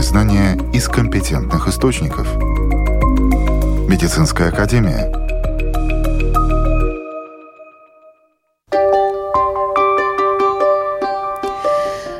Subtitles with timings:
[0.00, 2.26] Проверенные знания из компетентных источников.
[3.86, 5.12] Медицинская академия.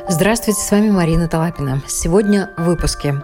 [0.07, 1.81] Здравствуйте, с вами Марина Талапина.
[1.87, 3.23] Сегодня в выпуске.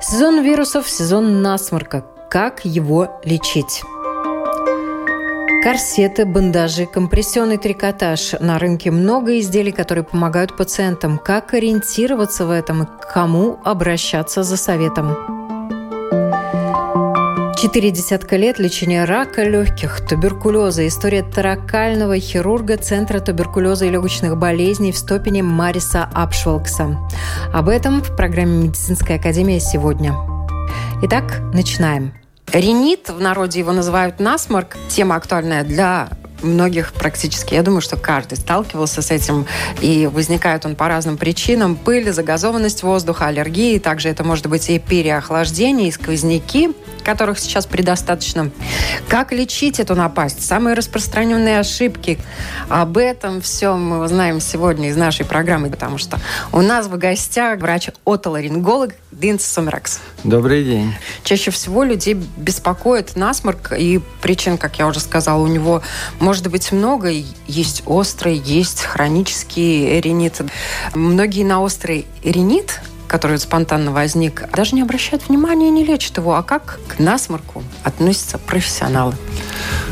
[0.00, 2.04] Сезон вирусов, сезон насморка.
[2.30, 3.82] Как его лечить?
[5.66, 8.34] Корсеты, бандажи, компрессионный трикотаж.
[8.38, 11.18] На рынке много изделий, которые помогают пациентам.
[11.18, 15.16] Как ориентироваться в этом и к кому обращаться за советом?
[17.58, 24.92] Четыре десятка лет лечения рака легких, туберкулеза, история таракального хирурга Центра туберкулеза и легочных болезней
[24.92, 26.96] в стопине Мариса Апшвалкса.
[27.52, 30.14] Об этом в программе «Медицинская академия» сегодня.
[31.02, 32.12] Итак, начинаем.
[32.52, 36.08] Ринит, в народе его называют насморк, тема актуальная для
[36.42, 39.46] многих практически, я думаю, что каждый сталкивался с этим,
[39.80, 41.76] и возникает он по разным причинам.
[41.76, 46.70] Пыль, загазованность воздуха, аллергии, также это может быть и переохлаждение, и сквозняки,
[47.04, 48.50] которых сейчас предостаточно.
[49.08, 50.44] Как лечить эту напасть?
[50.44, 52.18] Самые распространенные ошибки.
[52.68, 56.18] Об этом все мы узнаем сегодня из нашей программы, потому что
[56.52, 60.00] у нас в гостях врач-отоларинголог Динс Сомеракс.
[60.24, 60.94] Добрый день.
[61.24, 65.80] Чаще всего людей беспокоит насморк, и причин, как я уже сказала, у него
[66.20, 67.10] может быть много.
[67.46, 70.42] Есть острый, есть хронический ринит.
[70.94, 76.34] Многие на острый ринит который спонтанно возник, даже не обращают внимания и не лечат его.
[76.34, 79.14] А как к насморку относятся профессионалы?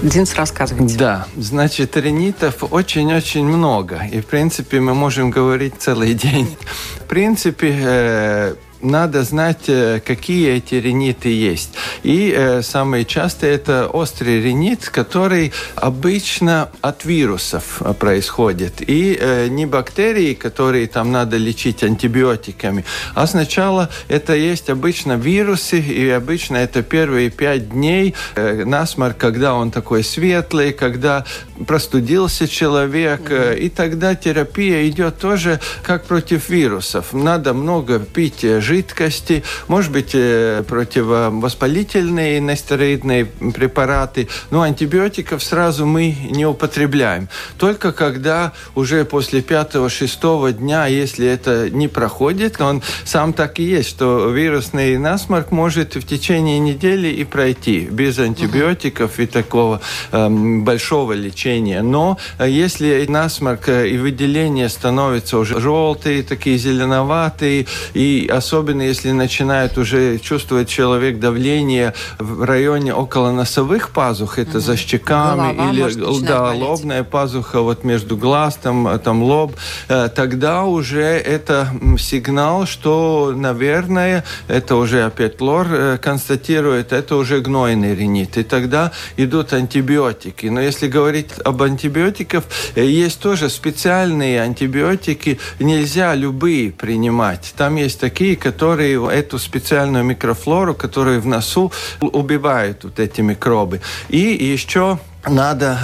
[0.02, 0.98] Динс, рассказывайте.
[0.98, 4.02] Да, значит, ринитов очень-очень много.
[4.10, 6.56] И, в принципе, мы можем говорить целый день.
[6.96, 8.54] В принципе, э,
[8.84, 11.70] надо знать, э, какие эти риниты есть.
[12.02, 18.88] И э, самые частые это острый ринит, который обычно от вирусов э, происходит.
[18.88, 25.80] И э, не бактерии, которые там надо лечить антибиотиками, а сначала это есть обычно вирусы,
[25.80, 31.24] и обычно это первые пять дней э, насморк, когда он такой светлый, когда
[31.66, 33.58] простудился человек, mm-hmm.
[33.58, 37.12] и тогда терапия идет тоже как против вирусов.
[37.12, 46.16] Надо много пить жидкости, жидкости, может быть, э, противовоспалительные нестероидные препараты, но антибиотиков сразу мы
[46.30, 47.28] не употребляем.
[47.56, 53.90] Только когда уже после пятого-шестого дня, если это не проходит, он сам так и есть,
[53.90, 59.80] что вирусный насморк может в течение недели и пройти без антибиотиков и такого
[60.12, 61.82] э, большого лечения.
[61.82, 68.82] Но э, если насморк э, и выделение становятся уже желтые, такие зеленоватые, и особенно особенно
[68.82, 74.60] если начинает уже чувствовать человек давление в районе около носовых пазух, это угу.
[74.60, 79.52] за щеками Голова или да, лобная пазуха вот между глаз, там, там лоб,
[79.88, 87.40] э, тогда уже это сигнал, что, наверное, это уже опять лор э, констатирует, это уже
[87.40, 88.38] гнойный ринит.
[88.38, 90.46] И тогда идут антибиотики.
[90.46, 92.44] Но если говорить об антибиотиках,
[92.76, 97.52] э, есть тоже специальные антибиотики, нельзя любые принимать.
[97.58, 103.80] Там есть такие, которые которые эту специальную микрофлору, которая в носу, убивают вот эти микробы.
[104.08, 104.98] И еще
[105.28, 105.78] надо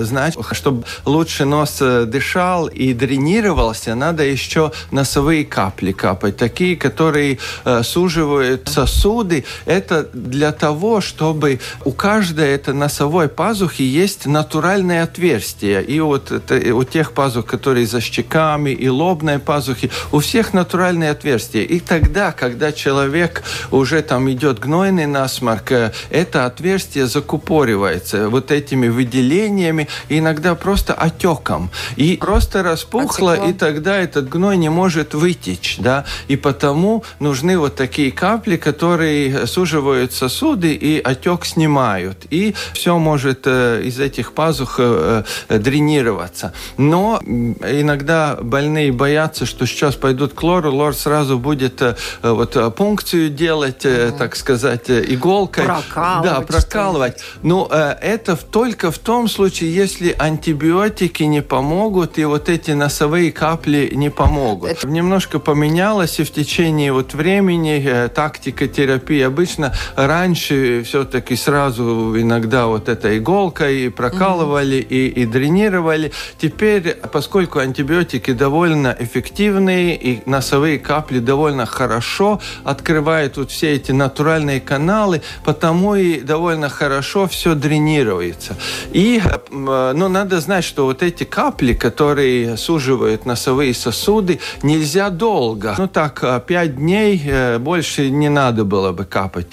[0.00, 6.76] э, знать, чтобы лучше нос э, дышал и дренировался, надо еще носовые капли капать, такие,
[6.76, 9.44] которые э, суживают сосуды.
[9.66, 15.82] Это для того, чтобы у каждой этой носовой пазухи есть натуральное отверстие.
[15.82, 21.10] И вот это, у тех пазух, которые за щеками, и лобной пазухи, у всех натуральные
[21.10, 21.62] отверстия.
[21.62, 28.79] И тогда, когда человек уже там идет гнойный насморк, э, это отверстие закупоривается вот этими
[28.80, 31.70] этими выделениями, иногда просто отеком.
[31.96, 33.50] И просто распухло, Отекло.
[33.50, 35.78] и тогда этот гной не может вытечь.
[35.78, 36.04] Да?
[36.28, 42.26] И потому нужны вот такие капли, которые суживают сосуды и отек снимают.
[42.30, 46.52] И все может э, из этих пазух э, э, дренироваться.
[46.76, 51.82] Но иногда больные боятся, что сейчас пойдут к лору, лор сразу будет
[52.22, 54.18] вот пункцию делать, mm-hmm.
[54.18, 55.64] так сказать, иголкой.
[55.64, 56.24] Прокалывать.
[56.24, 57.22] Да, прокалывать.
[57.42, 62.48] Но э, это в той только в том случае, если антибиотики не помогут и вот
[62.48, 64.70] эти носовые капли не помогут.
[64.70, 64.86] Это...
[64.86, 69.22] Немножко поменялось и в течение вот времени э, тактика терапии.
[69.22, 74.94] Обычно раньше все-таки сразу иногда вот этой иголкой прокалывали угу.
[74.94, 76.12] и, и дренировали.
[76.40, 84.60] Теперь, поскольку антибиотики довольно эффективные и носовые капли довольно хорошо открывают вот все эти натуральные
[84.60, 88.56] каналы, потому и довольно хорошо все дренируется.
[88.92, 95.74] И ну, надо знать, что вот эти капли, которые суживают носовые сосуды, нельзя долго.
[95.78, 99.46] Ну так, 5 дней больше не надо было бы капать.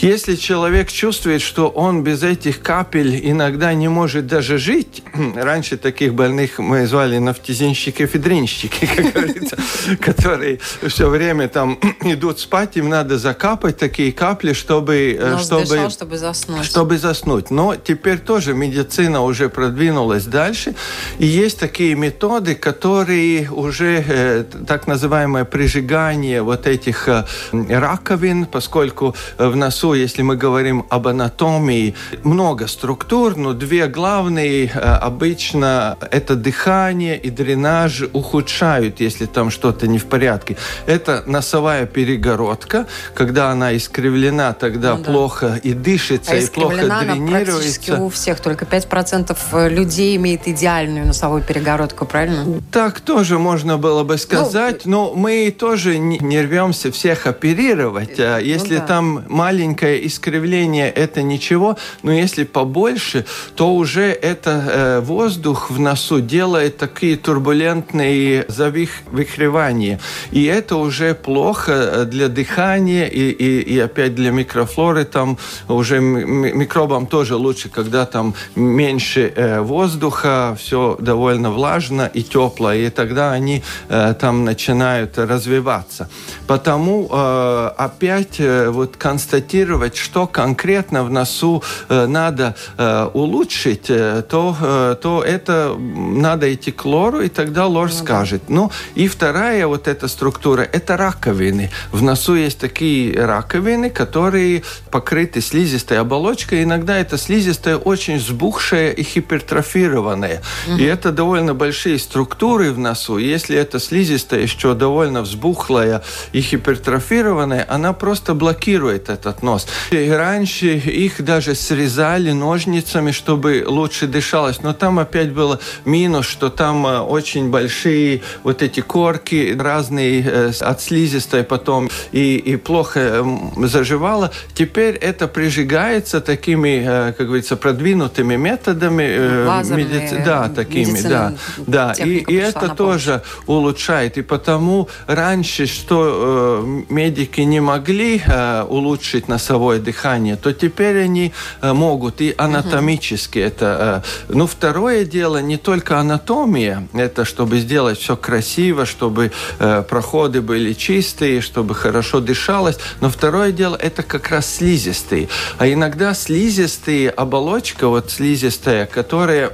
[0.00, 5.02] Если человек чувствует, что он без этих капель иногда не может даже жить,
[5.36, 9.56] раньше таких больных мы звали нафтизинщики-федринщики, как говорится,
[10.00, 15.90] которые все время там идут спать, им надо закапать такие капли, чтобы, э, чтобы, дышал,
[15.90, 16.64] чтобы заснуть.
[16.64, 17.50] Чтобы заснуть.
[17.50, 20.74] Но теперь тоже медицина уже продвинулась дальше,
[21.18, 29.14] и есть такие методы, которые уже э, так называемое прижигание вот этих э, раковин, поскольку
[29.36, 31.94] в носу носу, если мы говорим об анатомии,
[32.24, 39.86] много структур, но две главные э, обычно это дыхание и дренаж ухудшают, если там что-то
[39.86, 40.56] не в порядке.
[40.86, 45.70] Это носовая перегородка, когда она искривлена, тогда ну, плохо да.
[45.70, 47.52] и дышится, а и плохо дренируется.
[47.52, 52.60] практически у всех, только 5% э, людей имеет идеальную носовую перегородку, правильно?
[52.70, 58.18] Так тоже можно было бы сказать, ну, но мы тоже не рвемся всех оперировать.
[58.18, 58.86] А ну, если да.
[58.86, 63.24] там маленький маленькое искривление– это ничего, но если побольше,
[63.56, 69.98] то уже это э, воздух в носу делает такие турбулентные завихревания.
[70.30, 75.04] И это уже плохо э, для дыхания и, и, и опять для микрофлоры.
[75.04, 75.38] Там
[75.68, 82.90] уже микробам тоже лучше, когда там меньше э, воздуха, все довольно влажно и тепло, и
[82.90, 86.08] тогда они э, там начинают развиваться.
[86.46, 93.86] Потому э, опять э, вот констатировать констатировать, что конкретно в носу э, надо э, улучшить,
[93.88, 98.42] э, то, то это надо идти к лору, и тогда лор ну, скажет.
[98.48, 101.70] Ну, и вторая вот эта структура– это раковины.
[101.92, 106.62] В носу есть такие раковины, которые покрыты слизистой оболочкой.
[106.62, 110.42] Иногда эта слизистая очень сбухшая и гипертрофированная.
[110.68, 110.78] Угу.
[110.78, 113.18] И это довольно большие структуры в носу.
[113.18, 119.66] Если эта слизистая еще довольно взбухлая и гипертрофированная, она просто блокирует этот нос нос.
[119.90, 124.62] И раньше их даже срезали ножницами, чтобы лучше дышалось.
[124.62, 130.52] Но там опять было минус, что там э, очень большие вот эти корки разные э,
[130.60, 133.24] от слизистой потом и, и плохо
[133.56, 134.30] заживало.
[134.54, 139.46] Теперь это прижигается такими, э, как говорится, продвинутыми методами.
[139.46, 140.22] Лазерные, медици...
[140.24, 141.34] Да, такими, да.
[141.66, 141.92] да.
[141.98, 144.18] И, и это тоже улучшает.
[144.18, 151.02] И потому раньше, что э, медики не могли э, улучшить на носовое дыхание, то теперь
[151.02, 153.46] они э, могут и анатомически угу.
[153.46, 154.02] это.
[154.28, 160.40] Э, ну, второе дело не только анатомия, это чтобы сделать все красиво, чтобы э, проходы
[160.40, 165.28] были чистые, чтобы хорошо дышалось, но второе дело это как раз слизистые.
[165.58, 169.48] А иногда слизистые оболочка, вот слизистая, которая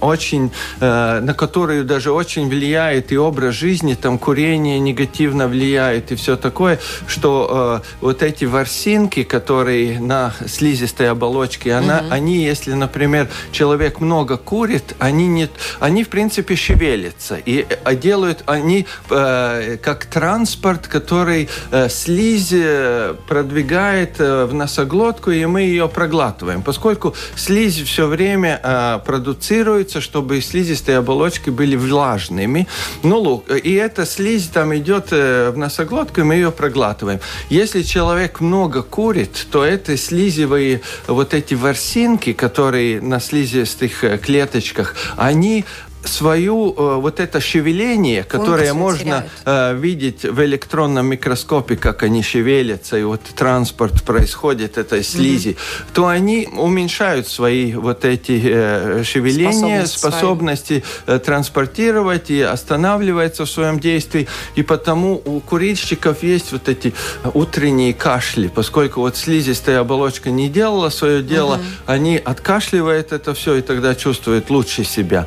[0.00, 0.50] очень,
[0.80, 6.78] на которую даже очень влияет и образ жизни, там курение негативно влияет и все такое,
[7.06, 12.06] что вот эти ворсинки, клетки, которые на слизистой оболочке, она, угу.
[12.10, 15.48] они, если, например, человек много курит, они, не,
[15.80, 17.38] они в принципе шевелятся.
[17.46, 25.30] И а делают они э, как транспорт, который э, слизь э, продвигает э, в носоглотку,
[25.30, 26.62] и мы ее проглатываем.
[26.62, 32.66] Поскольку слизь все время э, продуцируется, чтобы слизистые оболочки были влажными.
[33.02, 37.20] Ну, и эта слизь там идет э, в носоглотку, и мы ее проглатываем.
[37.50, 44.18] Если человек много курит, курит, то это слизевые вот эти ворсинки, которые на слизистых э,
[44.18, 45.64] клеточках, они
[46.08, 52.96] свою э, вот это шевеление, которое можно э, видеть в электронном микроскопе, как они шевелятся,
[52.96, 55.94] и вот транспорт происходит этой слизи, mm-hmm.
[55.94, 63.50] то они уменьшают свои вот эти э, шевеления, способности, способности э, транспортировать и останавливается в
[63.50, 64.26] своем действии.
[64.56, 66.94] И потому у курильщиков есть вот эти
[67.34, 71.82] утренние кашли, поскольку вот слизистая оболочка не делала свое дело, mm-hmm.
[71.86, 75.26] они откашливают это все и тогда чувствуют лучше себя.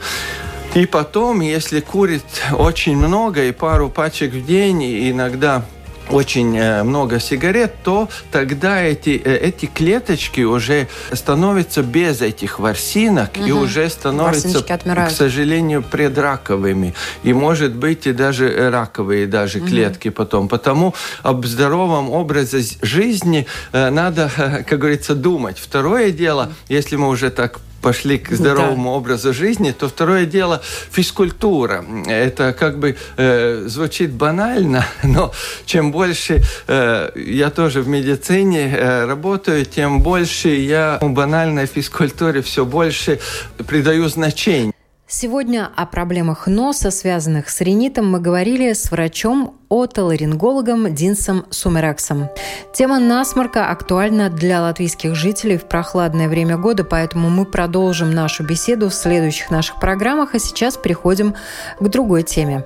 [0.73, 2.23] И потом, если курит
[2.53, 5.65] очень много и пару пачек в день, и иногда
[6.09, 13.31] очень э, много сигарет, то тогда эти, э, эти клеточки уже становятся без этих ворсинок
[13.35, 13.45] угу.
[13.45, 16.93] и уже становятся, к сожалению, предраковыми.
[17.23, 19.67] И, может быть, и даже раковые даже угу.
[19.67, 20.47] клетки потом.
[20.47, 24.31] Потому об здоровом образе жизни э, надо,
[24.67, 25.57] как говорится, думать.
[25.59, 28.97] Второе дело, если мы уже так пошли к здоровому да.
[28.97, 30.61] образу жизни, то второе дело
[30.91, 31.83] физкультура.
[32.07, 35.31] Это как бы э, звучит банально, но
[35.65, 42.65] чем больше э, я тоже в медицине э, работаю, тем больше я банальной физкультуре все
[42.65, 43.19] больше
[43.67, 44.73] придаю значение.
[45.13, 52.29] Сегодня о проблемах носа, связанных с ринитом, мы говорили с врачом отоларингологом Динсом Сумераксом.
[52.73, 58.87] Тема насморка актуальна для латвийских жителей в прохладное время года, поэтому мы продолжим нашу беседу
[58.87, 61.35] в следующих наших программах, а сейчас переходим
[61.77, 62.63] к другой теме.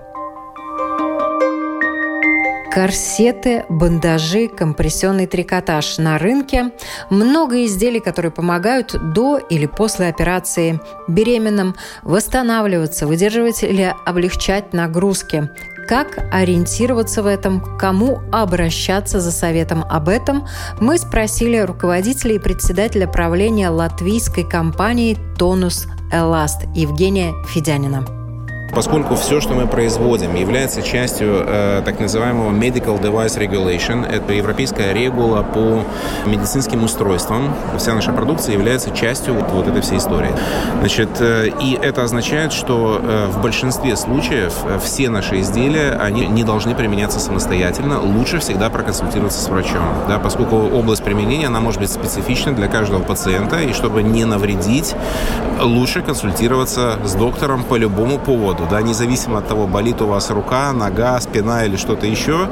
[2.76, 6.72] Корсеты, бандажи, компрессионный трикотаж на рынке.
[7.10, 15.50] Много изделий, которые помогают до или после операции беременным восстанавливаться, выдерживать или облегчать нагрузки.
[15.88, 20.46] Как ориентироваться в этом, к кому обращаться за советом об этом,
[20.82, 28.25] мы спросили руководителя и председателя правления латвийской компании «Тонус Эласт» Евгения Федянина
[28.76, 34.06] поскольку все, что мы производим, является частью э, так называемого Medical Device Regulation.
[34.06, 35.84] Это европейская регула по
[36.26, 37.54] медицинским устройствам.
[37.78, 40.32] Вся наша продукция является частью вот, вот этой всей истории.
[40.80, 46.28] Значит, э, и это означает, что э, в большинстве случаев э, все наши изделия, они
[46.28, 48.02] не должны применяться самостоятельно.
[48.02, 53.02] Лучше всегда проконсультироваться с врачом, да, поскольку область применения, она может быть специфична для каждого
[53.02, 54.96] пациента, и чтобы не навредить,
[55.62, 60.74] лучше консультироваться с доктором по любому поводу да, независимо от того, болит у вас рука,
[60.74, 62.50] нога, спина или что-то еще,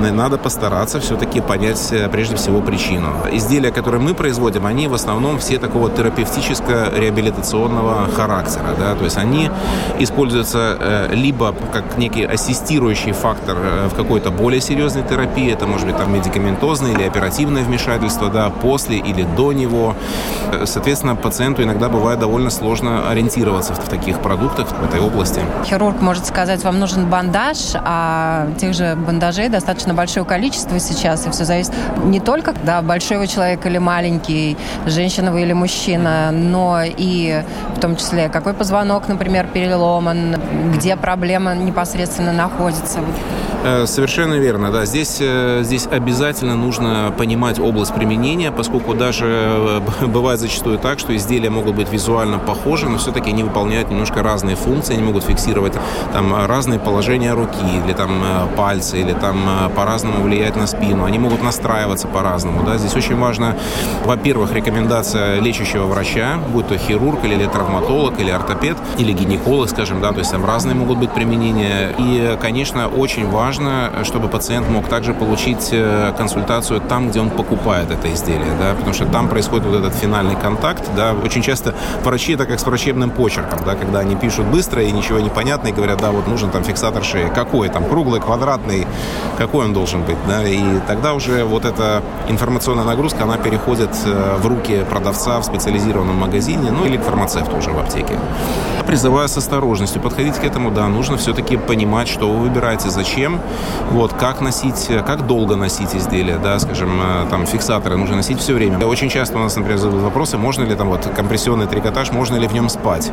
[0.00, 3.08] надо постараться все-таки понять э, прежде всего причину.
[3.32, 9.50] Изделия, которые мы производим, они в основном все такого терапевтическо-реабилитационного характера, да, то есть они
[9.98, 15.86] используются э, либо как некий ассистирующий фактор э, в какой-то более серьезной терапии, это может
[15.86, 19.94] быть там медикаментозное или оперативное вмешательство, да, после или до него.
[20.64, 25.40] Соответственно, пациенту иногда бывает довольно сложно ориентироваться в таких продуктах в этой области.
[25.64, 31.30] Хирург может сказать, вам нужен бандаж, а тех же бандажей достаточно большое количество сейчас, и
[31.30, 31.72] все зависит
[32.04, 34.56] не только, да, большой вы человек или маленький,
[34.86, 37.42] женщина вы или мужчина, но и
[37.76, 40.36] в том числе, какой позвонок, например, переломан,
[40.74, 43.00] где проблема непосредственно находится.
[43.64, 44.84] Э, совершенно верно, да.
[44.86, 51.14] Здесь, э, здесь обязательно нужно понимать область применения, поскольку даже э, бывает зачастую так, что
[51.14, 55.74] изделия могут быть визуально похожи, но все-таки они выполняют немножко разные функции, они могут фиксировать
[56.12, 58.22] там разные положения руки или там
[58.56, 61.04] пальцы, или там по-разному влиять на спину.
[61.04, 62.76] Они могут настраиваться по-разному, да.
[62.76, 63.56] Здесь очень важно,
[64.04, 70.12] во-первых, рекомендация лечащего врача, будь то хирург или травматолог, или ортопед, или гинеколог, скажем, да,
[70.12, 71.94] то есть там разные могут быть применения.
[71.98, 77.30] И, конечно, очень важно важно, чтобы пациент мог также получить э, консультацию там, где он
[77.30, 81.74] покупает это изделие, да, потому что там происходит вот этот финальный контакт, да, очень часто
[82.02, 85.68] врачи это как с врачебным почерком, да, когда они пишут быстро и ничего не понятно,
[85.68, 88.86] и говорят, да, вот нужен там фиксатор шеи, какой там, круглый, квадратный,
[89.38, 94.36] какой он должен быть, да, и тогда уже вот эта информационная нагрузка, она переходит э,
[94.38, 98.18] в руки продавца в специализированном магазине, ну или к фармацевту уже в аптеке.
[98.86, 103.40] Призываю с осторожностью подходить к этому, да, нужно все-таки понимать, что вы выбираете, зачем,
[103.90, 108.54] вот, как носить, как долго носить изделия, да, скажем, э, там, фиксаторы нужно носить все
[108.54, 108.84] время.
[108.86, 112.46] Очень часто у нас, например, задают вопросы, можно ли там вот компрессионный трикотаж, можно ли
[112.46, 113.10] в нем спать.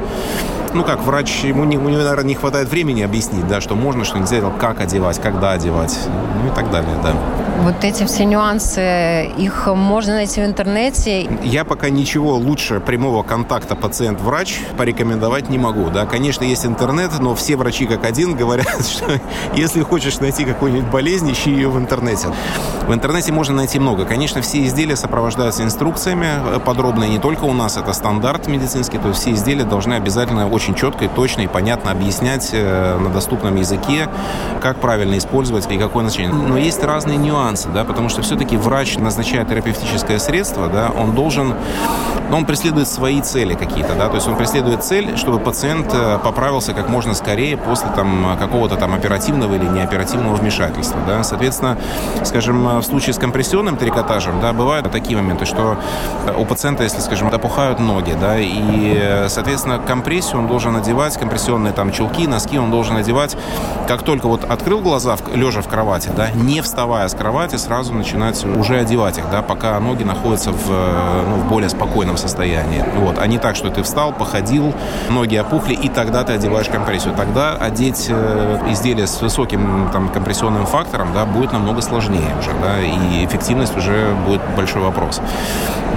[0.73, 4.41] Ну как, врач, ему, не, наверное, не хватает времени объяснить, да, что можно, что нельзя,
[4.59, 5.97] как одевать, когда одевать,
[6.43, 7.13] ну и так далее, да.
[7.63, 11.29] Вот эти все нюансы, их можно найти в интернете?
[11.43, 15.89] Я пока ничего лучше прямого контакта пациент-врач порекомендовать не могу.
[15.89, 19.19] Да, конечно, есть интернет, но все врачи как один говорят, что
[19.55, 22.29] если хочешь найти какую-нибудь болезнь, ищи ее в интернете.
[22.87, 24.05] В интернете можно найти много.
[24.05, 27.09] Конечно, все изделия сопровождаются инструкциями э, подробные.
[27.09, 31.05] Не только у нас это стандарт медицинский, то есть все изделия должны обязательно очень четко
[31.05, 34.07] и точно и понятно объяснять э, на доступном языке,
[34.61, 36.33] как правильно использовать и какое назначение.
[36.33, 41.13] Но есть разные нюансы нюансы, да, потому что все-таки врач, назначая терапевтическое средство, да, он
[41.13, 41.55] должен,
[42.31, 46.73] он преследует свои цели какие-то, да, то есть он преследует цель, чтобы пациент э, поправился
[46.73, 51.77] как можно скорее после там какого-то там оперативного или неоперативного вмешательства, да, соответственно,
[52.23, 55.77] скажем, в случае с компрессионным трикотажем, да, бывают такие моменты, что
[56.37, 61.91] у пациента, если, скажем, опухают ноги, да, и, соответственно, компрессию он должен надевать, компрессионные там
[61.91, 63.35] чулки, носки он должен одевать.
[63.87, 68.45] Как только вот открыл глаза, лежа в кровати, да, не вставая с кровати, сразу начинать
[68.45, 70.69] уже одевать их, да, пока ноги находятся в,
[71.27, 72.83] ну, в более спокойном состоянии.
[72.97, 74.73] Вот, а не так, что ты встал, походил,
[75.09, 77.13] ноги опухли, и тогда ты одеваешь компрессию.
[77.15, 82.81] Тогда одеть э, изделие с высоким там, компрессионным фактором да, будет намного сложнее уже, да,
[82.81, 85.21] и эффективность уже будет большой вопрос.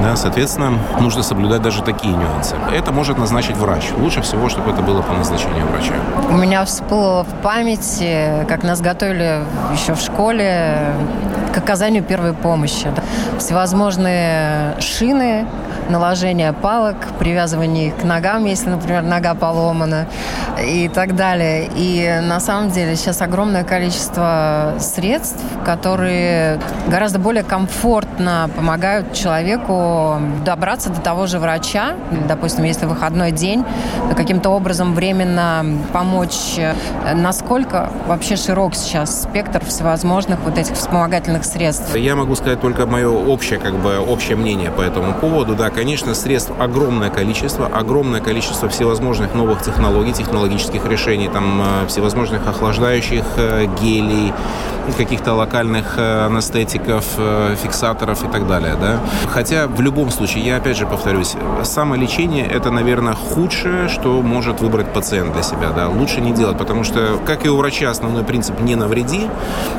[0.02, 2.56] Да, соответственно, нужно соблюдать даже такие нюансы.
[2.72, 3.84] Это может назначить врач.
[3.96, 5.94] Лучше всего, чтобы это было по назначению врача.
[6.30, 10.92] У меня всплыло в памяти, как нас готовили еще в школе
[11.52, 12.88] к оказанию первой помощи.
[13.38, 15.46] Всевозможные шины,
[15.88, 20.06] наложение палок, привязывание к ногам, если, например, нога поломана
[20.64, 21.68] и так далее.
[21.74, 30.90] И на самом деле сейчас огромное количество средств, которые гораздо более комфортно помогают человеку добраться
[30.90, 31.94] до того же врача.
[32.28, 33.64] Допустим, если выходной день,
[34.16, 36.58] каким-то образом временно помочь.
[37.14, 41.94] Насколько вообще широк сейчас спектр всевозможных вот этих вспомогательных средств?
[41.96, 45.54] Я могу сказать только мое общее, как бы, общее мнение по этому поводу.
[45.54, 52.46] Да, конечно, средств огромное количество, огромное количество всевозможных новых технологий, технологических решений, там э, всевозможных
[52.46, 54.32] охлаждающих э, гелей,
[54.96, 57.04] каких-то локальных э, анестетиков,
[57.62, 58.76] фиксаторов и так далее.
[58.80, 58.98] Да?
[59.30, 64.92] Хотя в любом случае, я опять же повторюсь, самолечение это, наверное, худшее, что может выбрать
[64.92, 65.70] пациент для себя.
[65.74, 65.88] Да?
[65.88, 69.28] Лучше не делать, потому что, как и у врача, основной принцип «не навреди»,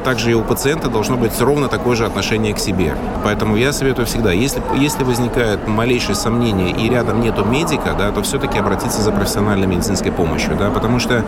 [0.04, 2.96] также и у пациента должно быть ровно такое же отношение к себе.
[3.24, 8.22] Поэтому я советую всегда, если, если возникает малейшее сомнение и рядом нету медика, да, то
[8.22, 10.56] все-таки обратиться за профессиональной медицинской помощью.
[10.56, 11.26] Да, потому что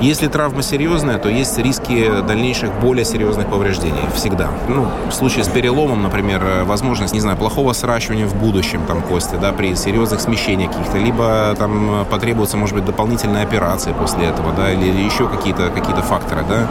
[0.00, 4.02] если травма серьезная, то есть риски дальнейших более серьезных повреждений.
[4.16, 4.48] Всегда.
[4.66, 9.36] Ну, в случае с переломом, например, возможность, не знаю, плохого сращивания в будущем там кости,
[9.40, 14.72] да, при серьезных смещениях каких-то, либо там потребуется, может быть, дополнительная операция после этого, да,
[14.72, 16.66] или, еще какие-то какие факторы, да.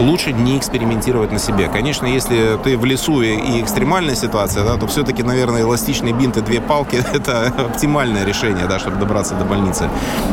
[0.00, 1.68] Лучше не экспериментировать на себе.
[1.68, 6.40] Конечно, если ты в лесу и, и экстремальная ситуация, да, то все-таки, наверное, эластичные бинты,
[6.40, 9.88] две палки– это оптимальное решение, да, чтобы добраться до больницы.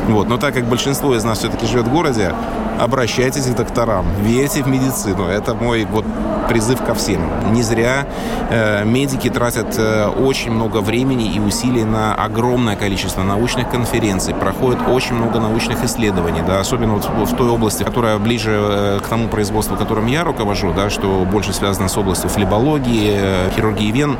[0.07, 0.29] Вот.
[0.29, 2.33] Но так как большинство из нас все-таки живет в городе,
[2.79, 5.25] обращайтесь к докторам, верьте в медицину.
[5.25, 6.05] Это мой вот
[6.49, 7.21] призыв ко всем.
[7.53, 8.07] Не зря
[8.49, 14.79] э, медики тратят э, очень много времени и усилий на огромное количество научных конференций, проходят
[14.87, 19.27] очень много научных исследований, да, особенно вот в той области, которая ближе э, к тому
[19.27, 24.17] производству, которым я руковожу, да, что больше связано с областью флебологии, э, хирургии вен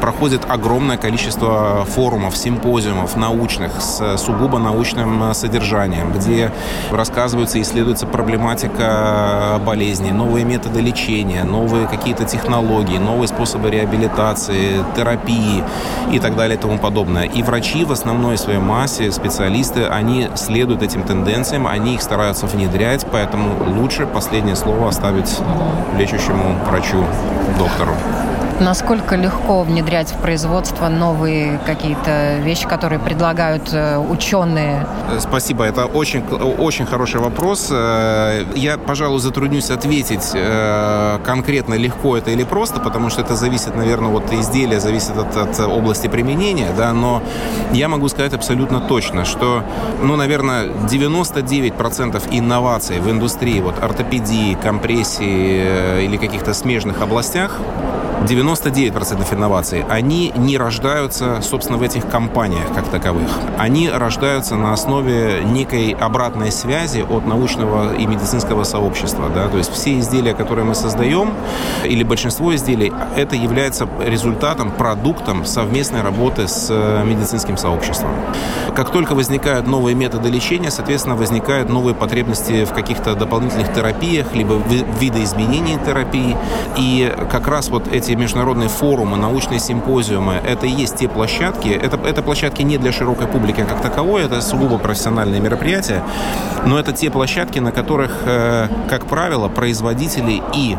[0.00, 6.52] проходит огромное количество форумов, симпозиумов научных с сугубо научным содержанием, где
[6.90, 15.64] рассказывается и исследуется проблематика болезни, новые методы лечения, новые какие-то технологии, новые способы реабилитации, терапии
[16.12, 17.24] и так далее и тому подобное.
[17.24, 23.06] И врачи в основной своей массе, специалисты, они следуют этим тенденциям, они их стараются внедрять,
[23.10, 25.38] поэтому лучше последнее слово оставить
[25.98, 27.04] лечащему врачу,
[27.58, 27.94] доктору.
[28.60, 34.86] Насколько легко внедрять в производство новые какие-то вещи, которые предлагают э, ученые?
[35.18, 36.22] Спасибо, это очень,
[36.58, 37.68] очень хороший вопрос.
[37.70, 43.74] Э, я, пожалуй, затруднюсь ответить э, конкретно легко это или просто, потому что это зависит,
[43.74, 47.22] наверное, от изделия, зависит от, от области применения, да, но
[47.72, 49.64] я могу сказать абсолютно точно, что,
[50.02, 57.58] ну, наверное, 99% инноваций в индустрии вот ортопедии, компрессии или каких-то смежных областях
[58.26, 63.28] 99% инноваций, они не рождаются, собственно, в этих компаниях как таковых.
[63.58, 69.30] Они рождаются на основе некой обратной связи от научного и медицинского сообщества.
[69.34, 69.48] Да?
[69.48, 71.32] То есть все изделия, которые мы создаем,
[71.84, 78.10] или большинство изделий, это является результатом, продуктом совместной работы с э, медицинским сообществом.
[78.74, 84.60] Как только возникают новые методы лечения, соответственно, возникают новые потребности в каких-то дополнительных терапиях, либо
[85.00, 86.36] видоизменении терапии.
[86.76, 91.68] И как раз вот эти эти международные форумы, научные симпозиумы, это и есть те площадки,
[91.68, 96.02] это, это площадки не для широкой публики как таковой, это сугубо профессиональные мероприятия,
[96.66, 100.76] но это те площадки, на которых, э, как правило, производители и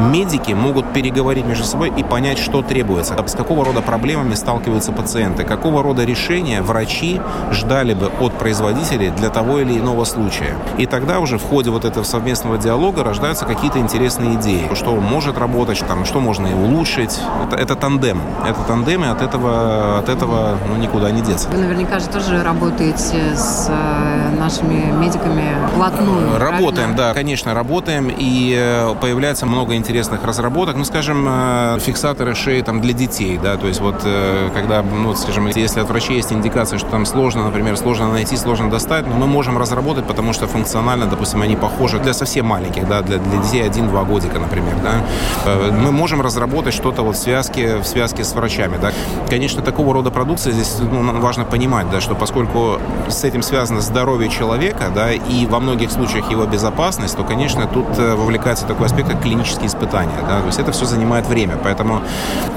[0.00, 5.44] медики могут переговорить между собой и понять, что требуется, с какого рода проблемами сталкиваются пациенты,
[5.44, 7.20] какого рода решения врачи
[7.52, 10.56] ждали бы от производителей для того или иного случая.
[10.78, 15.38] И тогда уже в ходе вот этого совместного диалога рождаются какие-то интересные идеи, что может
[15.38, 17.18] работать, там, что можно и улучшить.
[17.46, 18.20] Это, это тандем.
[18.46, 21.48] Это тандем, и от этого, от этого ну, никуда не деться.
[21.50, 26.38] Вы наверняка же тоже работаете с э, нашими медиками вплотную.
[26.38, 26.96] Работаем, правильно?
[26.96, 32.62] да, конечно, работаем, и э, появляется много интересных интересных разработок, ну, скажем, э, фиксаторы шеи
[32.62, 36.32] там для детей, да, то есть вот э, когда, ну, скажем, если от врачей есть
[36.32, 40.46] индикация, что там сложно, например, сложно найти, сложно достать, но мы можем разработать, потому что
[40.46, 45.04] функционально, допустим, они похожи для совсем маленьких, да, для, для детей 1-2 годика, например, да.
[45.44, 48.92] Э, мы можем разработать что-то вот в связке, в связке с врачами, да.
[49.28, 54.30] Конечно, такого рода продукция здесь ну, важно понимать, да, что поскольку с этим связано здоровье
[54.30, 59.20] человека, да, и во многих случаях его безопасность, то, конечно, тут вовлекается такой аспект, как
[59.22, 62.02] клинические испытания, да, то есть это все занимает время, поэтому,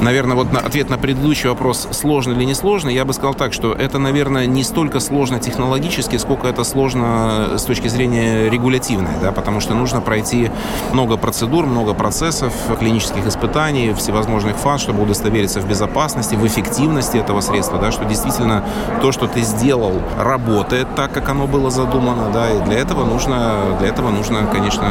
[0.02, 3.54] наверное, вот на, ответ на предыдущий вопрос, сложно или не сложно, я бы сказал так,
[3.54, 9.32] что это, наверное, не столько сложно технологически, сколько это сложно с точки зрения регулятивной, да,
[9.32, 10.52] потому что нужно пройти
[10.92, 17.42] много процедур, много процессов, клинических испытаний, всевозможных фаз, чтобы удостовериться в безопасности, в эффективности этого
[17.42, 18.64] средства, да, что действительно
[19.02, 23.78] то, что ты сделал, работает так, как оно было задумано, да, и для этого нужно,
[23.80, 24.84] для этого нужно, конечно,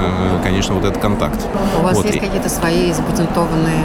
[0.42, 1.40] конечно, вот этот контакт.
[1.78, 2.06] У вас вот.
[2.06, 3.84] есть какие-то свои запатентованные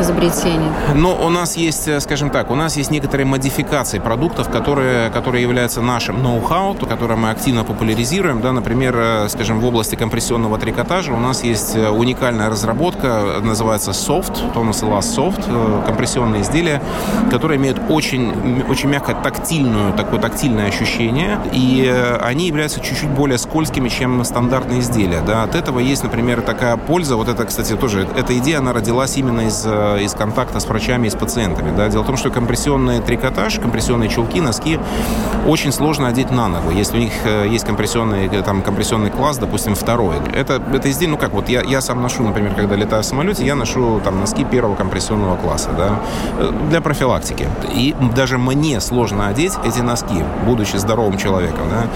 [0.00, 0.70] изобретения?
[0.94, 5.42] Ну, у нас есть, э, скажем так, у нас есть некоторые модификации продуктов, которые, которые
[5.42, 8.40] являются нашим ноу-хау, которые мы активно популяризируем.
[8.40, 13.92] Да, например, э, скажем, в области компрессионного трикотажа у нас есть э, уникальная разработка, называется
[13.92, 16.82] Soft, Тонус Last Soft, компрессионные изделия,
[17.30, 21.88] которые имеют очень, очень мягкое тактильную, такое тактильное ощущение, и
[22.20, 25.22] они являются чуть-чуть более скользкими, чем стандартные изделия.
[25.26, 25.44] Да.
[25.44, 29.42] От этого есть, например, такая польза, вот это, кстати, тоже, эта идея, она родилась именно
[29.42, 31.74] из, из контакта с врачами и с пациентами.
[31.76, 31.88] Да.
[31.88, 34.78] Дело в том, что компрессионный трикотаж, компрессионные чулки, носки
[35.46, 39.38] очень сложно одеть на ногу, если у них э, есть компрессионный, э, там, компрессионный класс,
[39.38, 40.16] допустим, второй.
[40.34, 43.44] Это, это изделие, ну как, вот я, я сам ношу, например, когда летаю в самолете,
[43.46, 46.00] я ношу там носки первого компрессионного класса, да,
[46.38, 47.48] э, для профилактики.
[47.72, 51.86] И даже мне сложно одеть эти носки, будучи здоровым человеком, да.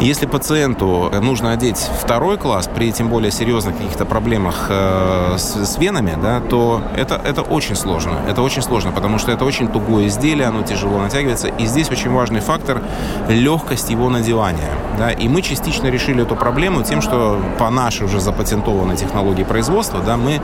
[0.00, 5.78] Если пациенту нужно одеть второй класс, при тем более серьезных каких-то проблемах э, с, с
[5.78, 8.14] венами, да, то это, это очень сложно.
[8.28, 11.48] Это очень сложно, потому что это очень тугое изделие, оно тяжело натягивается.
[11.48, 12.82] И здесь очень важный фактор–
[13.28, 14.70] легкость его надевания.
[14.98, 15.10] Да?
[15.10, 20.16] И мы частично решили эту проблему тем, что по нашей уже запатентованной технологии производства да,
[20.16, 20.40] мы,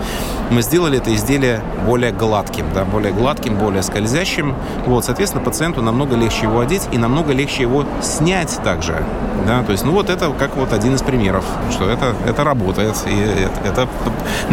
[0.51, 4.55] мы сделали это изделие более гладким, да, более гладким, более скользящим.
[4.87, 9.05] Вот, соответственно, пациенту намного легче его одеть и намного легче его снять также.
[9.47, 9.63] Да?
[9.63, 13.17] То есть, ну вот это как вот один из примеров, что это, это работает, и
[13.65, 13.89] это, это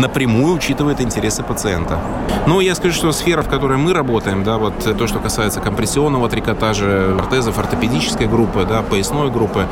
[0.03, 1.97] напрямую учитывает интересы пациента.
[2.45, 6.27] Ну, я скажу, что сфера, в которой мы работаем, да, вот то, что касается компрессионного
[6.27, 9.65] трикотажа, ортезов, ортопедической группы, да, поясной группы,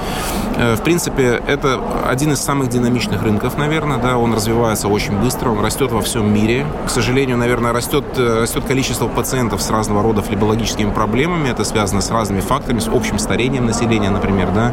[0.56, 5.50] э, в принципе, это один из самых динамичных рынков, наверное, да, он развивается очень быстро,
[5.50, 6.66] он растет во всем мире.
[6.88, 12.00] К сожалению, наверное, растет, э, растет количество пациентов с разного рода флебологическими проблемами, это связано
[12.00, 14.72] с разными факторами, с общим старением населения, например, да,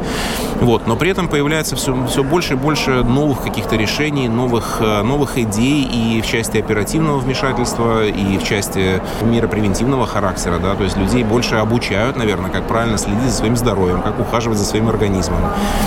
[0.60, 5.02] вот, но при этом появляется все, все больше и больше новых каких-то решений, новых, э,
[5.02, 10.84] новых идей и в части оперативного вмешательства, и в части меры превентивного характера, да, то
[10.84, 14.88] есть людей больше обучают, наверное, как правильно следить за своим здоровьем, как ухаживать за своим
[14.88, 15.40] организмом.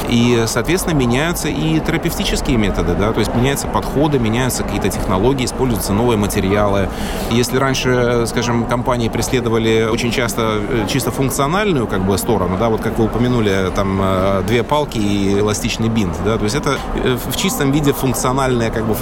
[0.09, 5.93] И, соответственно, меняются и терапевтические методы, да, то есть меняются подходы, меняются какие-то технологии, используются
[5.93, 6.89] новые материалы.
[7.29, 12.81] Если раньше, скажем, компании преследовали очень часто э, чисто функциональную как бы сторону, да, вот
[12.81, 17.17] как вы упомянули, там э, две палки и эластичный бинт, да, то есть это э,
[17.25, 18.93] в чистом виде функциональное, как бы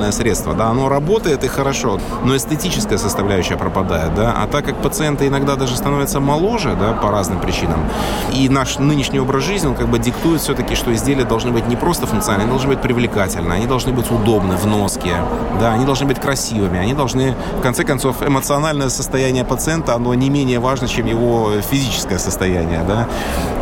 [0.00, 4.76] функциональное средство, да, оно работает и хорошо, но эстетическая составляющая пропадает, да, а так как
[4.76, 7.80] пациенты иногда даже становятся моложе, да, по разным причинам,
[8.32, 11.76] и наш нынешний образ жизни, он как бы диктует все-таки, что изделия должны быть не
[11.76, 15.16] просто функциональны, они должны быть привлекательны, они должны быть удобны в носке,
[15.60, 20.30] да, они должны быть красивыми, они должны, в конце концов, эмоциональное состояние пациента, оно не
[20.30, 23.06] менее важно, чем его физическое состояние, да,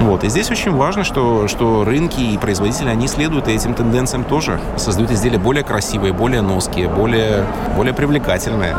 [0.01, 4.61] вот, и здесь очень важно, что, что рынки и производители, они следуют этим тенденциям тоже,
[4.77, 7.45] создают изделия более красивые, более ноские, более,
[7.77, 8.77] более привлекательные.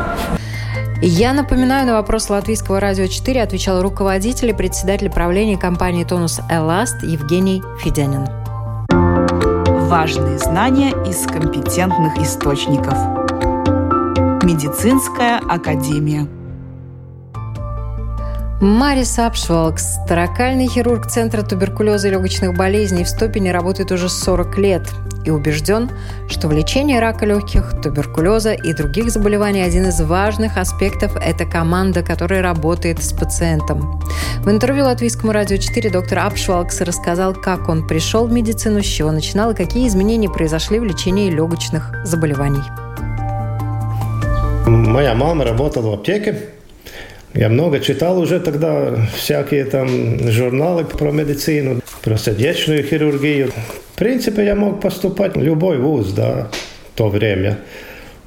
[1.02, 7.02] Я напоминаю, на вопрос Латвийского радио 4 отвечал руководитель и председатель правления компании «Тонус Эласт»
[7.04, 8.26] Евгений Федянин.
[9.88, 12.96] Важные знания из компетентных источников.
[14.44, 16.28] Медицинская академия.
[18.62, 24.84] Марис Апшвалкс, таракальный хирург Центра туберкулеза и легочных болезней в Стопине, работает уже 40 лет
[25.30, 25.90] и убежден,
[26.28, 32.04] что в лечении рака легких, туберкулеза и других заболеваний один из важных аспектов– это команда,
[32.04, 34.02] которая работает с пациентом.
[34.44, 39.12] В интервью Латвийскому радио 4 доктор Апшвалкс рассказал, как он пришел в медицину, с чего
[39.12, 42.64] начинал и какие изменения произошли в лечении легочных заболеваний.
[44.66, 46.50] Моя мама работала в аптеке,
[47.34, 49.88] я много читал уже тогда всякие там
[50.32, 53.52] журналы про медицину, про сердечную хирургию.
[54.00, 56.48] Принципе, я мог поступать в любой вуз, да,
[56.94, 57.60] в то время.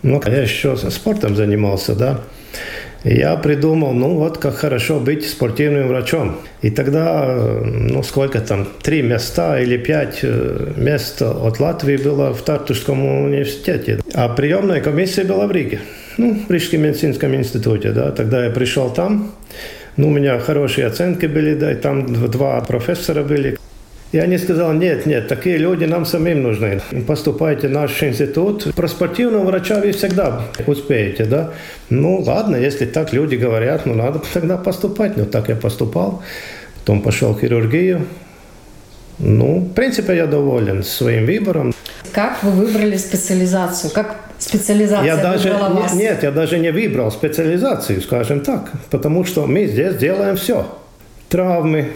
[0.03, 2.21] Ну, я еще спортом занимался, да.
[3.05, 6.37] И я придумал, ну вот как хорошо быть спортивным врачом.
[6.61, 12.43] И тогда, ну сколько там, три места или пять э, мест от Латвии было в
[12.43, 14.01] Тартушском университете.
[14.13, 15.81] А приемная комиссия была в Риге,
[16.19, 18.11] ну, в Рижском медицинском институте, да.
[18.11, 19.33] Тогда я пришел там,
[19.97, 23.57] ну, у меня хорошие оценки были, да, и там два профессора были.
[24.13, 26.83] И они сказали, нет, нет, такие люди нам самим нужны.
[27.07, 28.75] Поступайте в наш институт.
[28.75, 31.51] Про спортивного врача вы всегда успеете, да?
[31.89, 35.17] Ну, ладно, если так люди говорят, ну, надо тогда поступать.
[35.17, 36.23] Ну, так я поступал.
[36.81, 38.07] Потом пошел в хирургию.
[39.19, 41.73] Ну, в принципе, я доволен своим выбором.
[42.13, 43.91] Как вы выбрали специализацию?
[43.95, 45.95] Как специализация я даже, вас?
[45.95, 48.73] Нет, я даже не выбрал специализацию, скажем так.
[48.91, 50.67] Потому что мы здесь делаем все.
[51.31, 51.93] Травмы,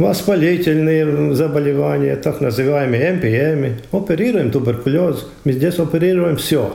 [0.00, 6.74] воспалительные заболевания, так называемые МПМ, оперируем туберкулез, мы здесь оперируем все.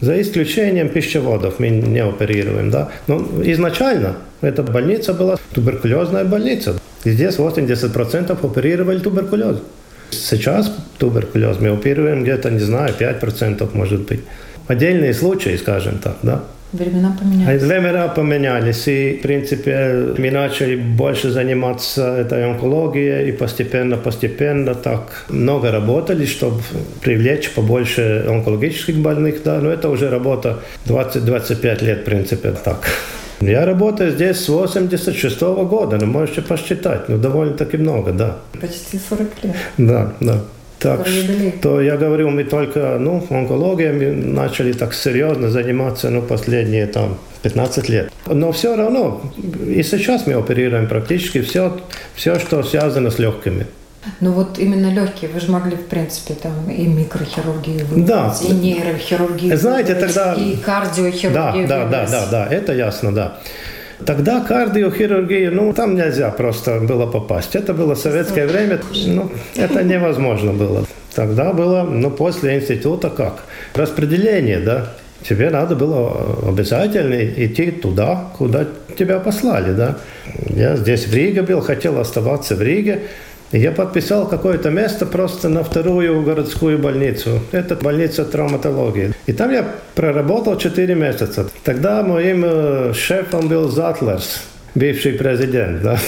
[0.00, 2.70] За исключением пищеводов мы не оперируем.
[2.70, 2.88] Да?
[3.06, 6.74] Но изначально эта больница была туберкулезная больница.
[7.04, 9.58] И здесь 80% оперировали туберкулез.
[10.10, 14.20] Сейчас туберкулез мы оперируем где-то, не знаю, 5% может быть.
[14.66, 16.44] Отдельные случаи, скажем так, да.
[16.74, 17.62] Времена поменялись.
[17.62, 25.70] Времена поменялись, и, в принципе, мы начали больше заниматься этой онкологией, и постепенно-постепенно так много
[25.70, 26.62] работали, чтобы
[27.00, 32.88] привлечь побольше онкологических больных, да, но это уже работа 20-25 лет, в принципе, так.
[33.40, 38.36] Я работаю здесь с 86 -го года, ну, можете посчитать, ну, довольно-таки много, да.
[38.60, 39.56] Почти 40 лет.
[39.78, 40.40] Да, да.
[40.84, 47.16] Так что я говорю, мы только, ну, онкологией начали так серьезно заниматься, ну, последние там
[47.42, 48.12] 15 лет.
[48.26, 49.22] Но все равно,
[49.66, 51.80] и сейчас мы оперируем практически все,
[52.14, 53.66] все что связано с легкими.
[54.20, 58.34] Ну вот именно легкие, вы же могли, в принципе, там и микрохирургию выбрать, да.
[58.46, 60.34] и нейрохирургию Знаете, выбрать, тогда...
[60.34, 63.38] и кардиохирургию Да, да, да, да, да, это ясно, да.
[64.04, 67.54] Тогда кардиохирургия, ну, там нельзя просто было попасть.
[67.54, 70.84] Это было советское время, ну, это невозможно было.
[71.14, 73.44] Тогда было, ну, после института как?
[73.74, 74.92] Распределение, да.
[75.22, 78.66] Тебе надо было обязательно идти туда, куда
[78.98, 79.96] тебя послали, да.
[80.48, 83.02] Я здесь в Риге был, хотел оставаться в Риге.
[83.54, 87.40] Я подписал какое-то место просто на вторую городскую больницу.
[87.52, 89.14] Это больница травматологии.
[89.26, 89.64] И там я
[89.94, 91.48] проработал 4 месяца.
[91.62, 94.42] Тогда моим э, шефом был Затлерс,
[94.74, 95.82] бывший президент.
[95.82, 95.98] Да.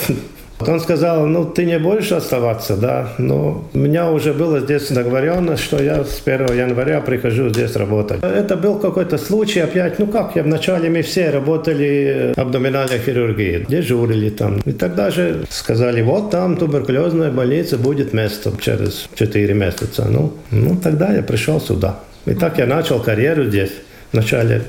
[0.60, 5.62] Он сказал, ну ты не будешь оставаться, да, но у меня уже было здесь договоренность,
[5.62, 8.22] что я с 1 января прихожу здесь работать.
[8.22, 14.30] Это был какой-то случай опять, ну как, я вначале мы все работали абдоминальной хирургии, дежурили
[14.30, 14.60] там.
[14.64, 20.06] И тогда же сказали, вот там туберкулезная больница будет место через 4 месяца.
[20.08, 22.00] Ну, ну тогда я пришел сюда.
[22.24, 23.70] И так я начал карьеру здесь.
[24.12, 24.62] Вначале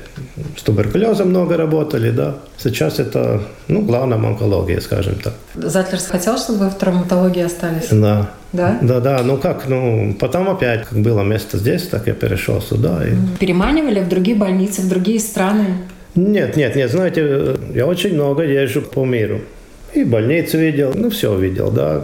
[0.56, 2.36] с туберкулезом много работали, да.
[2.58, 5.34] Сейчас это, ну, главная онкология, скажем так.
[5.54, 7.88] Затлерс хотел, чтобы вы в травматологии остались?
[7.90, 8.30] Да.
[8.52, 8.78] Да?
[8.82, 9.22] Да, да.
[9.22, 13.06] Ну как, ну, потом опять, как было место здесь, так я перешел сюда.
[13.06, 13.12] И...
[13.38, 15.66] Переманивали в другие больницы, в другие страны?
[16.14, 16.90] Нет, нет, нет.
[16.90, 19.40] Знаете, я очень много езжу по миру.
[19.94, 22.02] И больницу видел, ну, все видел, да.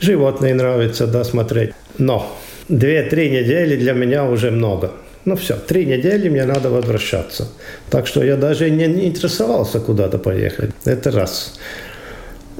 [0.00, 1.72] Животные нравится, да, смотреть.
[1.98, 2.36] Но
[2.68, 4.92] две-три недели для меня уже много.
[5.24, 7.48] Ну все, три недели мне надо возвращаться.
[7.90, 10.70] Так что я даже не, не интересовался куда-то поехать.
[10.84, 11.58] Это раз.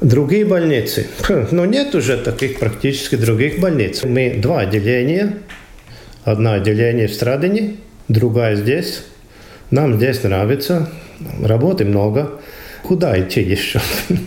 [0.00, 1.06] Другие больницы.
[1.28, 4.04] Хм, ну нет уже таких практически других больниц.
[4.04, 5.38] Мы два отделения.
[6.24, 9.02] Одно отделение в Страдине, другая здесь.
[9.72, 10.88] Нам здесь нравится.
[11.42, 12.40] Работы много.
[12.82, 13.80] Куда идти еще?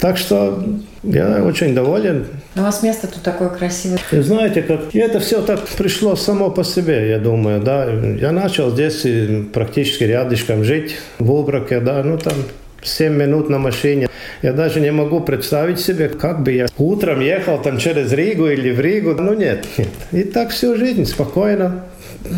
[0.00, 0.64] Так что
[1.02, 2.26] я очень доволен.
[2.56, 3.98] У вас место тут такое красивое.
[4.10, 7.84] И знаете, как это все так пришло само по себе, я думаю, да.
[7.84, 9.06] Я начал здесь
[9.52, 12.34] практически рядышком жить, в Убраке, да, ну там
[12.82, 14.08] 7 минут на машине.
[14.42, 18.70] Я даже не могу представить себе, как бы я утром ехал там через Ригу или
[18.70, 19.14] в Ригу.
[19.14, 19.88] Ну нет, нет.
[20.12, 21.84] И так всю жизнь спокойно.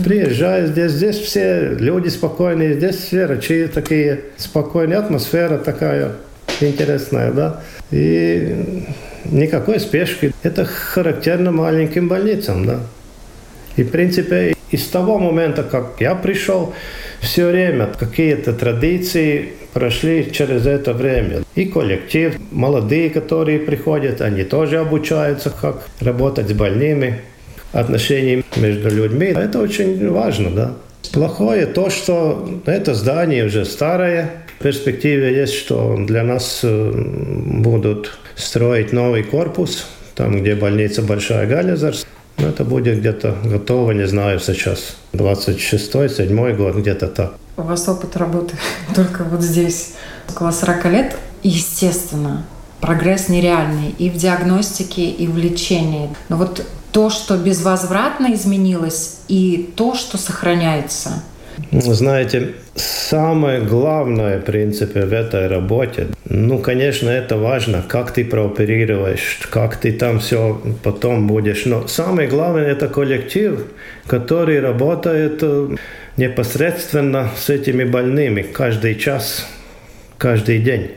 [0.05, 6.13] Приезжаю здесь, здесь все люди спокойные, здесь все врачи такие спокойные, атмосфера такая
[6.61, 7.61] интересная, да.
[7.91, 8.57] И
[9.25, 10.33] никакой спешки.
[10.43, 12.81] Это характерно маленьким больницам, да.
[13.77, 16.75] И, в принципе, из того момента, как я пришел,
[17.21, 21.43] все время какие-то традиции прошли через это время.
[21.55, 27.21] И коллектив, молодые, которые приходят, они тоже обучаются, как работать с больными,
[27.73, 29.27] отношения между людьми.
[29.27, 30.75] Это очень важно, да.
[31.13, 38.93] Плохое то, что это здание уже старое, перспективе есть, что для нас э, будут строить
[38.93, 42.07] новый корпус, там, где больница Большая Галезерс.
[42.39, 47.35] Ну, это будет где-то готово, не знаю, сейчас 26-й, 7 год, где-то так.
[47.57, 48.55] У вас опыт работы
[48.95, 49.95] только вот здесь
[50.29, 51.17] около 40 лет.
[51.43, 52.45] Естественно,
[52.81, 56.11] прогресс нереальный и в диагностике, и в лечении.
[56.29, 61.23] Но вот то, что безвозвратно изменилось, и то, что сохраняется–
[61.73, 69.41] знаете, самое главное, в принципе, в этой работе, ну, конечно, это важно, как ты прооперируешь,
[69.51, 71.67] как ты там все потом будешь.
[71.67, 73.67] Но самое главное– это коллектив,
[74.07, 75.77] который работает э,
[76.17, 79.47] непосредственно с этими больными каждый час,
[80.19, 80.93] каждый день,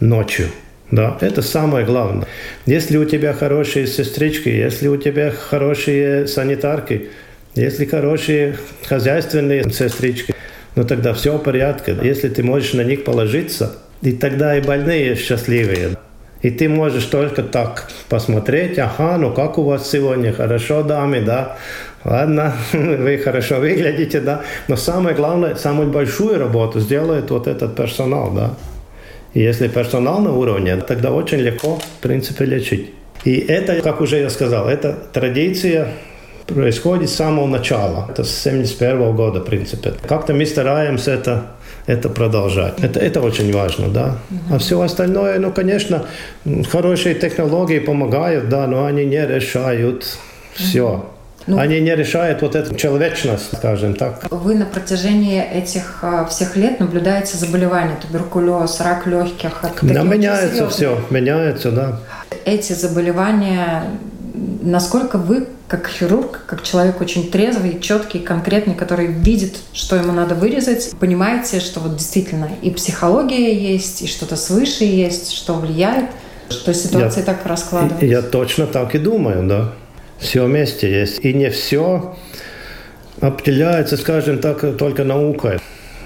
[0.00, 0.46] ночью.
[0.90, 2.26] Да, это самое главное.
[2.64, 7.08] Если у тебя хорошие сестрички, если у тебя хорошие санитарки–
[7.56, 10.34] если хорошие хозяйственные сестрички,
[10.74, 11.96] ну тогда все в порядке.
[12.02, 15.96] Если ты можешь на них положиться, и тогда и больные счастливые.
[16.42, 21.56] И ты можешь только так посмотреть, ага, ну как у вас сегодня, хорошо, дамы, да,
[22.04, 24.42] ладно, вы хорошо выглядите, да.
[24.68, 28.54] Но самое главное, самую большую работу сделает вот этот персонал, да.
[29.32, 32.90] И если персонал на уровне, тогда очень легко, в принципе, лечить.
[33.24, 35.88] И это, как уже я сказал, это традиция
[36.46, 38.06] происходит с самого начала.
[38.08, 39.94] Это с 71 года, в принципе.
[40.08, 41.42] Как-то мы стараемся это
[41.86, 42.74] это продолжать.
[42.82, 44.16] Это, это очень важно, да.
[44.50, 46.06] А все остальное, ну, конечно,
[46.70, 50.18] хорошие технологии помогают, да, но они не решают
[50.54, 51.06] все.
[51.46, 54.24] Ну, Они не решают вот эту человечность, скажем так.
[54.30, 59.62] Вы на протяжении этих а, всех лет наблюдаете заболевания, туберкулез, рак легких.
[59.82, 62.00] Да, меняется все, меняется, да.
[62.44, 63.84] Эти заболевания,
[64.66, 70.34] насколько вы как хирург, как человек очень трезвый, четкий, конкретный, который видит, что ему надо
[70.34, 76.10] вырезать, понимаете, что вот действительно и психология есть, и что-то свыше есть, что влияет,
[76.50, 78.06] что ситуация я, так раскладывается.
[78.06, 79.72] Я точно так и думаю, да.
[80.18, 81.24] Все вместе есть.
[81.24, 82.16] И не все
[83.20, 85.58] определяется, скажем так, только наукой.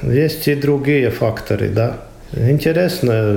[0.03, 1.99] Есть и другие факторы, да.
[2.33, 3.37] Интересно,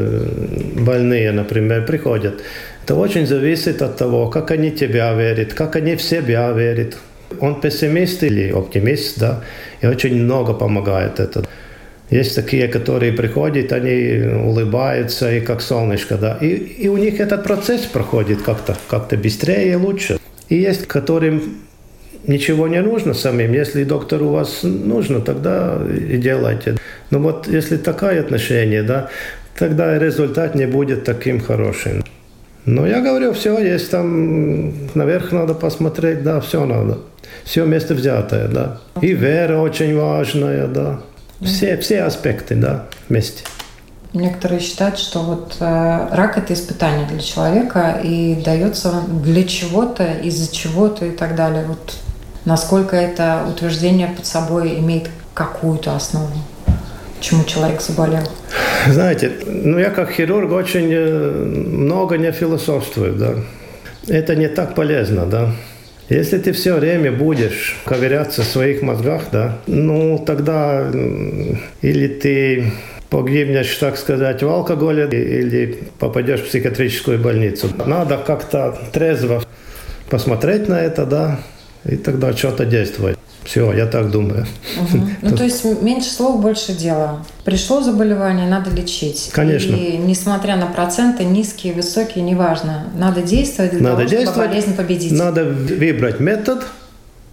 [0.76, 2.42] больные, например, приходят
[2.84, 6.98] это очень зависит от того, как они тебя верят, как они в себя верят.
[7.40, 9.42] Он пессимист или оптимист, да,
[9.82, 11.46] и очень много помогает это.
[12.10, 16.38] Есть такие, которые приходят, они улыбаются и как солнышко, да.
[16.42, 16.48] И,
[16.84, 20.20] и у них этот процесс проходит как-то как быстрее и лучше.
[20.50, 21.42] И есть, которым
[22.28, 23.54] ничего не нужно самим.
[23.54, 26.76] Если доктор у вас нужно, тогда и делайте.
[27.12, 29.10] Но вот если такое отношение, да,
[29.58, 32.04] тогда результат не будет таким хорошим.
[32.66, 37.00] Но я говорю, все есть там, наверх надо посмотреть, да, все надо.
[37.44, 38.78] Все место взятое, да.
[39.02, 41.02] И вера очень важная, да.
[41.42, 43.44] Все, все аспекты, да, вместе.
[44.14, 50.54] Некоторые считают, что вот э, рак это испытание для человека и дается для чего-то, из-за
[50.54, 51.66] чего-то и так далее.
[51.68, 51.98] Вот
[52.46, 56.30] насколько это утверждение под собой имеет какую-то основу?
[57.24, 58.24] Почему человек заболел?
[58.86, 63.36] Знаете, ну я как хирург очень э, много не философствую, да.
[64.10, 65.52] Это не так полезно, да.
[66.10, 70.92] Если ты все время будешь ковыряться в своих мозгах, да, ну тогда
[71.82, 72.74] или ты
[73.10, 77.70] погибнешь, так сказать, в алкоголе, или попадешь в психиатрическую больницу.
[77.86, 79.42] Надо как-то трезво
[80.10, 81.40] посмотреть на это, да,
[81.86, 83.18] и тогда что-то действовать.
[83.44, 84.46] Все, я так думаю.
[84.78, 85.04] Угу.
[85.22, 87.26] Ну, то есть меньше слов, больше дела.
[87.44, 89.30] Пришло заболевание, надо лечить.
[89.34, 89.76] Конечно.
[89.76, 92.86] И несмотря на проценты, низкие, высокие, неважно.
[92.98, 95.12] Надо действовать для надо того, действовать, чтобы болезнь победить.
[95.12, 96.64] Надо выбрать метод,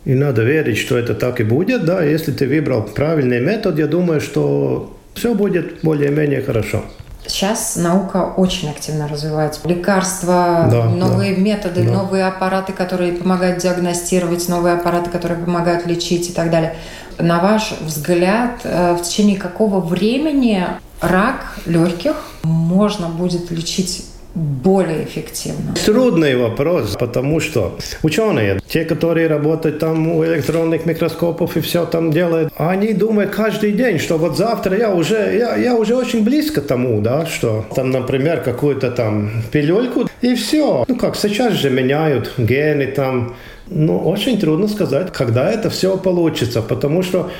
[0.05, 1.85] и надо верить, что это так и будет.
[1.85, 6.85] Да, если ты выбрал правильный метод, я думаю, что все будет более-менее хорошо.
[7.31, 9.61] Сейчас наука очень активно развивается.
[9.64, 11.93] Лекарства, да, новые да, методы, да.
[11.93, 16.75] новые аппараты, которые помогают диагностировать, новые аппараты, которые помогают лечить и так далее.
[17.19, 20.66] На ваш взгляд, э, в течение какого времени
[21.01, 25.75] рак легких можно будет лечить более эффективно?
[25.85, 32.11] Трудный вопрос, потому что ученые, те, которые работают там у электронных микроскопов и все там
[32.11, 36.61] делают, они думают каждый день, что вот завтра я уже, я, я уже очень близко
[36.61, 40.85] тому, да, что там, например, какую-то там пилюльку, и все.
[40.87, 43.35] Ну как, сейчас же меняют гены там,
[43.66, 47.31] ну, очень трудно сказать, когда это все получится, потому что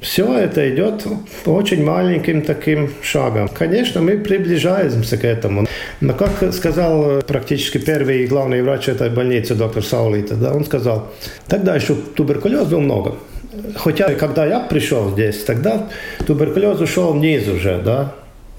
[0.00, 1.06] все это идет
[1.46, 3.48] очень маленьким таким шагом.
[3.48, 5.66] Конечно, мы приближаемся к этому.
[6.00, 11.08] Но, как сказал практически первый главный врач этой больницы, доктор Саулита, да, он сказал,
[11.48, 13.16] тогда еще туберкулез был много.
[13.76, 15.88] Хотя, когда я пришел здесь, тогда
[16.26, 18.12] туберкулез ушел вниз уже, да.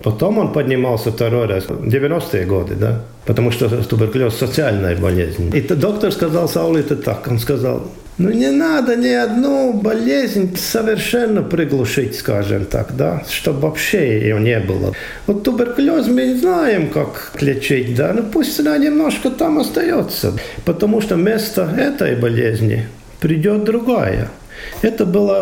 [0.03, 5.51] Потом он поднимался второй раз, 90-е годы, да, потому что туберкулез– социальная болезнь.
[5.55, 7.83] И доктор сказал Сауле это так, он сказал,
[8.17, 14.59] ну не надо ни одну болезнь совершенно приглушить, скажем так, да, чтобы вообще ее не
[14.59, 14.93] было.
[15.27, 20.33] Вот туберкулез мы не знаем, как лечить, да, но пусть она немножко там остается,
[20.65, 22.87] потому что вместо этой болезни
[23.19, 24.29] придет другая.
[24.81, 25.39] Это было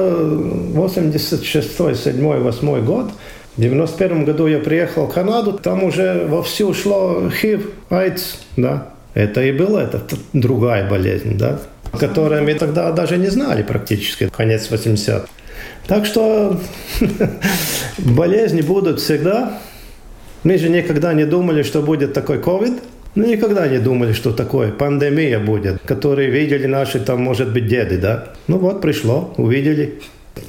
[0.74, 3.12] 86 7 8 год.
[3.56, 8.89] В 91 году я приехал в Канаду, там уже вовсю шло ХИВ, AIDS, да.
[9.14, 10.02] Это и была это
[10.34, 11.62] другая болезнь, да,
[11.92, 15.28] которую мы тогда даже не знали практически, конец 80
[15.88, 16.60] Так что
[17.98, 19.60] болезни будут всегда.
[20.44, 22.82] Мы же никогда не думали, что будет такой COVID.
[23.16, 27.98] Ну, никогда не думали, что такое пандемия будет, которые видели наши, там, может быть, деды,
[27.98, 28.28] да.
[28.48, 30.02] Ну вот, пришло, увидели.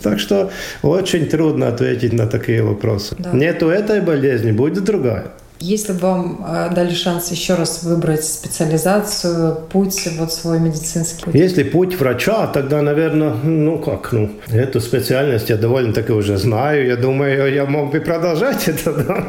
[0.03, 0.51] Так что
[0.82, 3.14] очень трудно ответить на такие вопросы.
[3.18, 3.32] Да.
[3.32, 5.26] Нету этой болезни, будет другая.
[5.61, 11.24] Если бы вам э, дали шанс еще раз выбрать специализацию, путь вот свой медицинский?
[11.32, 16.86] Если путь врача, тогда, наверное, ну как, ну, эту специальность я довольно-таки уже знаю.
[16.86, 19.24] Я думаю, я мог бы продолжать это, да.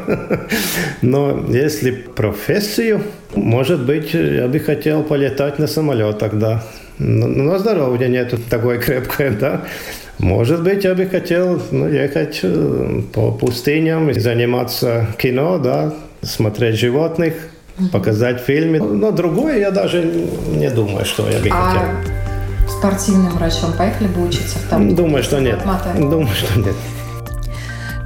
[1.00, 3.02] Но если профессию,
[3.34, 6.62] может быть, я бы хотел полетать на самолетах, да.
[6.98, 9.62] Но, но здоровья нету такой крепкой, да.
[10.18, 17.34] Может быть, я бы хотел ну, ехать э, по пустыням, заниматься кино, да, смотреть животных,
[17.92, 18.78] показать фильмы.
[18.80, 22.78] Но другое я даже не думаю, что я бы а хотел.
[22.78, 24.58] спортивным врачом поехали бы учиться?
[24.68, 25.60] Там, думаю, что нет.
[25.94, 26.74] Думаю, что нет.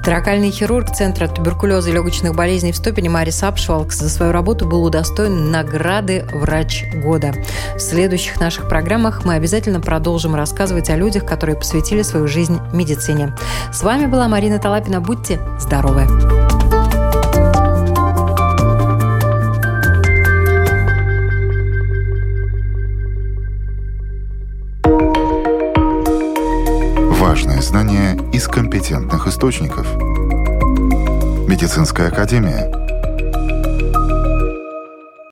[0.05, 4.83] Торакальный хирург Центра туберкулеза и легочных болезней в Стопине Марис Апшвалкс за свою работу был
[4.83, 7.33] удостоен награды «Врач года».
[7.77, 13.33] В следующих наших программах мы обязательно продолжим рассказывать о людях, которые посвятили свою жизнь медицине.
[13.73, 15.01] С вами была Марина Талапина.
[15.01, 16.09] Будьте здоровы!
[27.23, 29.87] Важные знания из компетентных источников.
[31.47, 32.69] Медицинская академия–